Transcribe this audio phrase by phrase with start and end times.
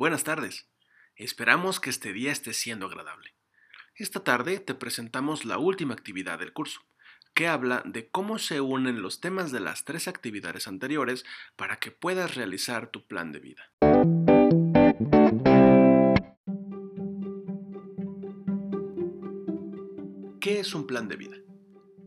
[0.00, 0.66] Buenas tardes.
[1.14, 3.34] Esperamos que este día esté siendo agradable.
[3.94, 6.80] Esta tarde te presentamos la última actividad del curso,
[7.34, 11.90] que habla de cómo se unen los temas de las tres actividades anteriores para que
[11.90, 13.72] puedas realizar tu plan de vida.
[20.40, 21.36] ¿Qué es un plan de vida?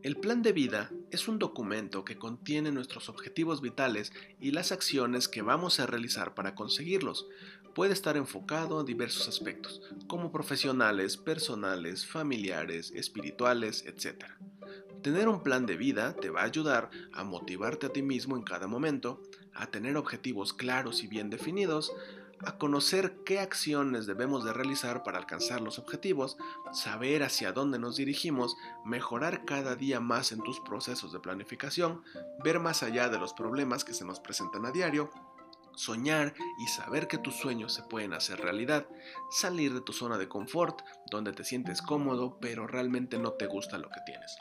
[0.02, 5.28] El plan de vida es un documento que contiene nuestros objetivos vitales y las acciones
[5.28, 7.28] que vamos a realizar para conseguirlos.
[7.76, 14.26] Puede estar enfocado a diversos aspectos, como profesionales, personales, familiares, espirituales, etc.
[15.02, 18.44] Tener un plan de vida te va a ayudar a motivarte a ti mismo en
[18.44, 19.22] cada momento,
[19.54, 21.92] a tener objetivos claros y bien definidos,
[22.46, 26.38] a conocer qué acciones debemos de realizar para alcanzar los objetivos,
[26.72, 32.04] saber hacia dónde nos dirigimos, mejorar cada día más en tus procesos de planificación,
[32.44, 35.12] ver más allá de los problemas que se nos presentan a diario,
[35.76, 38.86] soñar y saber que tus sueños se pueden hacer realidad,
[39.32, 43.78] salir de tu zona de confort, donde te sientes cómodo pero realmente no te gusta
[43.78, 44.38] lo que tienes.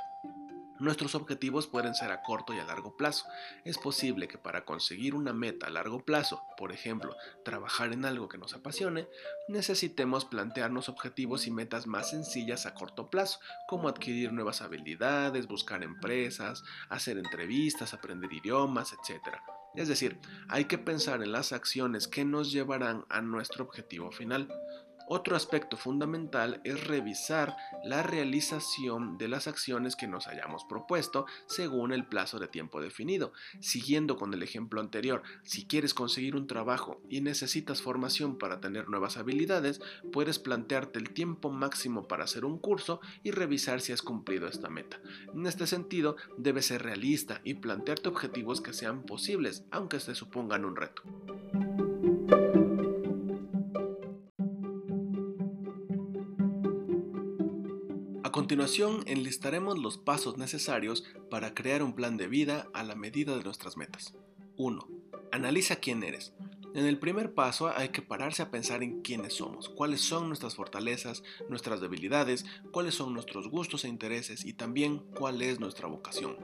[0.83, 3.27] Nuestros objetivos pueden ser a corto y a largo plazo.
[3.65, 8.29] Es posible que para conseguir una meta a largo plazo, por ejemplo, trabajar en algo
[8.29, 9.07] que nos apasione,
[9.47, 13.39] necesitemos plantearnos objetivos y metas más sencillas a corto plazo,
[13.69, 19.37] como adquirir nuevas habilidades, buscar empresas, hacer entrevistas, aprender idiomas, etc.
[19.77, 24.49] Es decir, hay que pensar en las acciones que nos llevarán a nuestro objetivo final.
[25.09, 31.93] Otro aspecto fundamental es revisar la realización de las acciones que nos hayamos propuesto según
[31.93, 33.33] el plazo de tiempo definido.
[33.61, 38.89] Siguiendo con el ejemplo anterior, si quieres conseguir un trabajo y necesitas formación para tener
[38.89, 39.81] nuevas habilidades,
[40.13, 44.71] puedes plantearte el tiempo máximo para hacer un curso y revisar si has cumplido esta
[44.71, 45.01] meta.
[45.35, 50.65] En este sentido, debes ser realista y plantearte objetivos que sean posibles, aunque se supongan
[50.65, 51.03] un reto.
[58.53, 63.43] Continuación, enlistaremos los pasos necesarios para crear un plan de vida a la medida de
[63.43, 64.13] nuestras metas.
[64.59, 64.89] 1.
[65.33, 66.35] Analiza quién eres.
[66.75, 70.55] En el primer paso hay que pararse a pensar en quiénes somos, cuáles son nuestras
[70.55, 76.37] fortalezas, nuestras debilidades, cuáles son nuestros gustos e intereses y también cuál es nuestra vocación.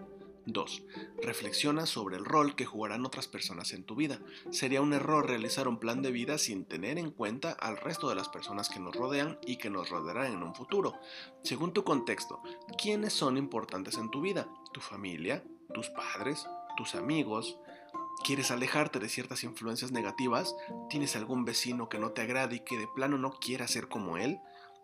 [0.52, 0.82] 2.
[1.22, 4.18] Reflexiona sobre el rol que jugarán otras personas en tu vida.
[4.50, 8.14] Sería un error realizar un plan de vida sin tener en cuenta al resto de
[8.14, 10.94] las personas que nos rodean y que nos rodearán en un futuro.
[11.42, 12.42] Según tu contexto,
[12.80, 14.48] ¿quiénes son importantes en tu vida?
[14.72, 15.44] ¿Tu familia?
[15.74, 16.46] ¿Tus padres?
[16.76, 17.58] ¿Tus amigos?
[18.24, 20.56] ¿Quieres alejarte de ciertas influencias negativas?
[20.88, 24.16] ¿Tienes algún vecino que no te agrade y que de plano no quiera ser como
[24.16, 24.40] él?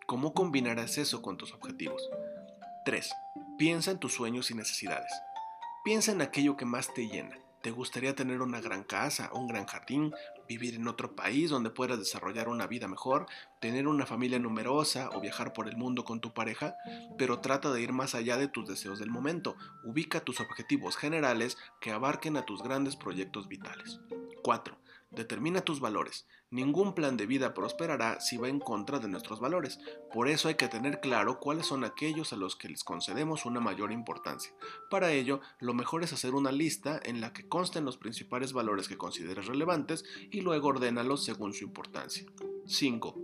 [0.06, 2.08] ¿Cómo combinarás eso con tus objetivos?
[2.84, 3.10] 3.
[3.56, 5.10] Piensa en tus sueños y necesidades.
[5.84, 7.38] Piensa en aquello que más te llena.
[7.60, 10.14] ¿Te gustaría tener una gran casa, un gran jardín,
[10.48, 13.26] vivir en otro país donde puedas desarrollar una vida mejor,
[13.60, 16.74] tener una familia numerosa o viajar por el mundo con tu pareja?
[17.18, 19.56] Pero trata de ir más allá de tus deseos del momento.
[19.84, 24.00] Ubica tus objetivos generales que abarquen a tus grandes proyectos vitales.
[24.42, 24.78] 4.
[25.14, 26.26] Determina tus valores.
[26.50, 29.78] Ningún plan de vida prosperará si va en contra de nuestros valores.
[30.12, 33.60] Por eso hay que tener claro cuáles son aquellos a los que les concedemos una
[33.60, 34.52] mayor importancia.
[34.90, 38.88] Para ello, lo mejor es hacer una lista en la que consten los principales valores
[38.88, 42.24] que consideres relevantes y luego ordénalos según su importancia.
[42.66, 43.14] 5.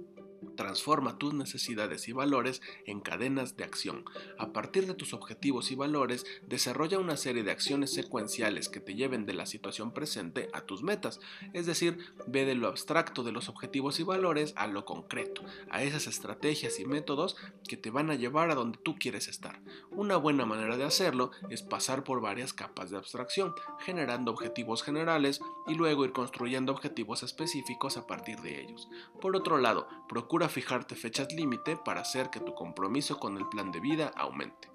[0.61, 4.05] Transforma tus necesidades y valores en cadenas de acción.
[4.39, 8.95] A partir de tus objetivos y valores, desarrolla una serie de acciones secuenciales que te
[8.95, 11.19] lleven de la situación presente a tus metas.
[11.55, 15.41] Es decir, ve de lo abstracto de los objetivos y valores a lo concreto,
[15.71, 19.63] a esas estrategias y métodos que te van a llevar a donde tú quieres estar.
[19.91, 25.41] Una buena manera de hacerlo es pasar por varias capas de abstracción, generando objetivos generales
[25.67, 28.91] y luego ir construyendo objetivos específicos a partir de ellos.
[29.23, 33.73] Por otro lado, procura fijarte fechas límite para hacer que tu compromiso con el plan
[33.73, 34.69] de vida aumente.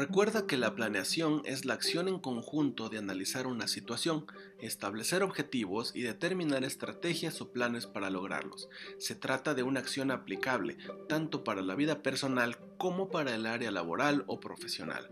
[0.00, 4.26] Recuerda que la planeación es la acción en conjunto de analizar una situación,
[4.58, 8.68] establecer objetivos y determinar estrategias o planes para lograrlos.
[8.98, 13.70] Se trata de una acción aplicable tanto para la vida personal como para el área
[13.70, 15.08] laboral o profesional.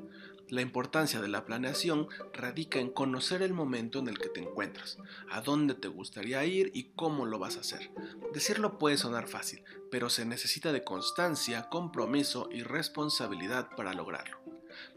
[0.51, 4.97] La importancia de la planeación radica en conocer el momento en el que te encuentras,
[5.31, 7.91] a dónde te gustaría ir y cómo lo vas a hacer.
[8.33, 14.39] Decirlo puede sonar fácil, pero se necesita de constancia, compromiso y responsabilidad para lograrlo.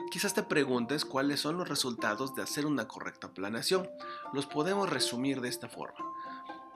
[0.09, 3.89] Quizás te preguntes cuáles son los resultados de hacer una correcta planeación.
[4.33, 5.99] Los podemos resumir de esta forma.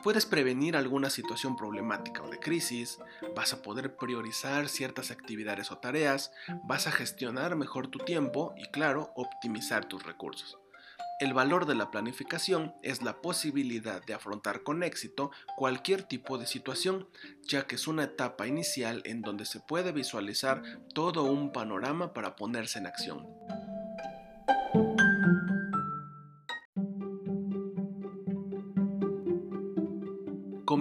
[0.05, 2.99] Puedes prevenir alguna situación problemática o de crisis,
[3.35, 6.31] vas a poder priorizar ciertas actividades o tareas,
[6.63, 10.59] vas a gestionar mejor tu tiempo y claro, optimizar tus recursos.
[11.19, 16.45] El valor de la planificación es la posibilidad de afrontar con éxito cualquier tipo de
[16.45, 17.09] situación,
[17.41, 20.61] ya que es una etapa inicial en donde se puede visualizar
[20.93, 23.25] todo un panorama para ponerse en acción.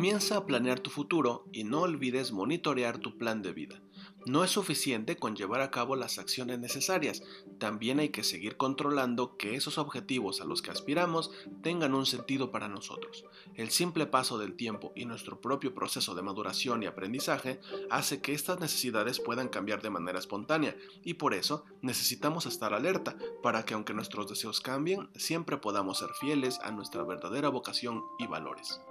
[0.04, 3.80] Comienza a planear tu futuro y no olvides monitorear tu plan de vida.
[4.26, 7.22] No es suficiente con llevar a cabo las acciones necesarias,
[7.56, 11.30] también hay que seguir controlando que esos objetivos a los que aspiramos
[11.62, 13.24] tengan un sentido para nosotros.
[13.54, 17.58] El simple paso del tiempo y nuestro propio proceso de maduración y aprendizaje
[17.88, 23.16] hace que estas necesidades puedan cambiar de manera espontánea y por eso necesitamos estar alerta
[23.42, 28.26] para que aunque nuestros deseos cambien, siempre podamos ser fieles a nuestra verdadera vocación y
[28.26, 28.82] valores.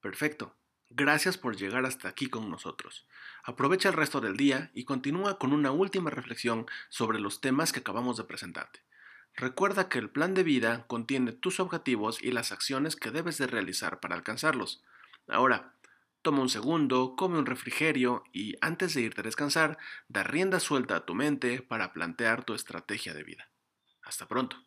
[0.00, 0.54] Perfecto.
[0.90, 3.06] Gracias por llegar hasta aquí con nosotros.
[3.44, 7.80] Aprovecha el resto del día y continúa con una última reflexión sobre los temas que
[7.80, 8.80] acabamos de presentarte.
[9.34, 13.46] Recuerda que el plan de vida contiene tus objetivos y las acciones que debes de
[13.46, 14.84] realizar para alcanzarlos.
[15.28, 15.74] Ahora,
[16.20, 19.78] toma un segundo, come un refrigerio y antes de irte a descansar,
[20.08, 23.48] da rienda suelta a tu mente para plantear tu estrategia de vida.
[24.02, 24.58] Hasta pronto.